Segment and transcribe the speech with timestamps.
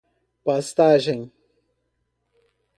[0.43, 1.29] pastagem